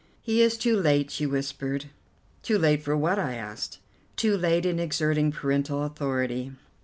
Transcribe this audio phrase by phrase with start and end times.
[0.23, 1.85] "He is too late," she whispered.
[2.41, 3.77] "Too late for what?" I asked.
[4.15, 6.53] "Too late in exerting parental authority."